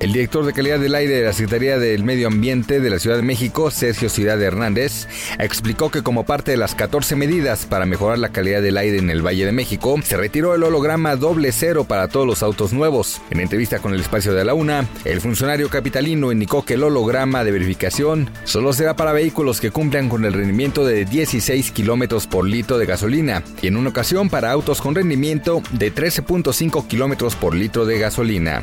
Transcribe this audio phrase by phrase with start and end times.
[0.00, 3.16] El director de calidad del aire de la Secretaría del Medio Ambiente de la Ciudad
[3.16, 5.08] de México, Sergio Ciudad Hernández,
[5.40, 9.10] explicó que como parte de las 14 medidas para mejorar la calidad del aire en
[9.10, 13.20] el Valle de México, se retiró el holograma doble cero para todos los autos nuevos.
[13.30, 17.42] En entrevista con el espacio de la UNA, el funcionario capitalino indicó que el holograma
[17.42, 22.46] de verificación solo será para vehículos que cumplan con el rendimiento de 16 kilómetros por
[22.46, 27.56] litro de gasolina y en una ocasión para autos con rendimiento de 13.5 kilómetros por
[27.56, 28.62] litro de gasolina.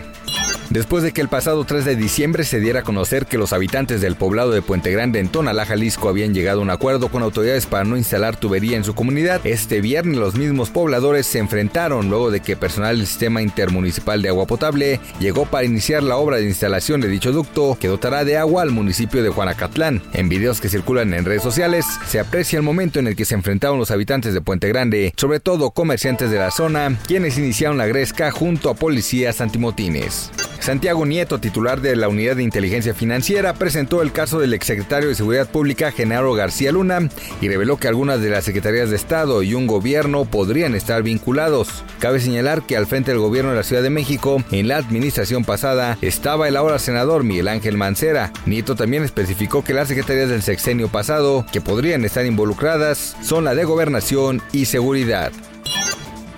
[0.70, 4.02] Después de que el pasado 3 de diciembre se diera a conocer que los habitantes
[4.02, 7.66] del poblado de Puente Grande en Tonalá, Jalisco habían llegado a un acuerdo con autoridades
[7.66, 12.32] para no instalar tubería en su comunidad, este viernes los mismos pobladores se enfrentaron luego
[12.32, 16.46] de que personal del sistema intermunicipal de agua potable llegó para iniciar la obra de
[16.46, 20.02] instalación de dicho ducto que dotará de agua al municipio de Juanacatlán.
[20.14, 23.36] En videos que circulan en redes sociales se aprecia el momento en el que se
[23.36, 27.88] enfrentaron los habitantes de Puente Grande, sobre todo comerciantes de la zona, quienes iniciaron la
[27.88, 30.32] gresca junto a policías antimotines.
[30.60, 35.16] Santiago Nieto, titular de la Unidad de Inteligencia Financiera, presentó el caso del exsecretario de
[35.16, 37.10] Seguridad Pública, Genaro García Luna,
[37.42, 41.84] y reveló que algunas de las secretarías de Estado y un gobierno podrían estar vinculados.
[42.00, 45.46] Cabe señalar que al frente del gobierno de la Ciudad de México, en la administración
[45.46, 48.32] pasada, estaba el ahora senador Miguel Ángel Mancera.
[48.46, 53.56] Nieto también especificó que las secretarías del sexenio pasado que podrían estar involucradas son la
[53.56, 55.32] de Gobernación y Seguridad.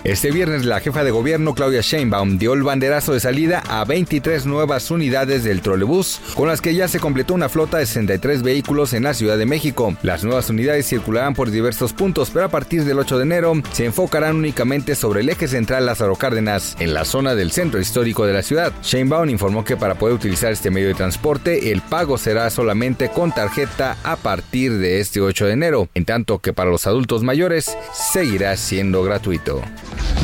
[0.04, 4.46] Este viernes la jefa de gobierno Claudia Sheinbaum dio el banderazo de salida a 23
[4.46, 8.92] nuevas unidades del trolebús, con las que ya se completó una flota de 63 vehículos
[8.92, 9.96] en la Ciudad de México.
[10.02, 13.86] Las nuevas unidades circularán por diversos puntos, pero a partir del 8 de enero se
[13.86, 18.34] enfocarán únicamente sobre el eje central Lázaro Cárdenas, en la zona del centro histórico de
[18.34, 18.72] la ciudad.
[18.82, 23.32] Sheinbaum informó que para poder utilizar este medio de transporte, el pago será solamente con
[23.32, 27.76] tarjeta a partir de este 8 de enero, en tanto que para los adultos mayores
[27.92, 29.60] seguirá siendo gratuito.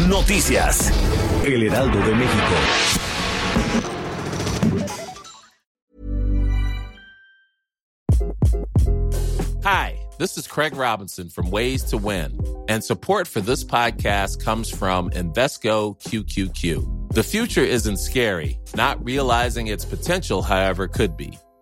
[0.09, 0.91] Noticias.
[1.45, 2.57] El Heraldo de México.
[9.65, 14.69] Hi, this is Craig Robinson from Ways to Win, and support for this podcast comes
[14.69, 17.13] from Invesco QQQ.
[17.15, 21.39] The future isn't scary, not realizing its potential, however, could be.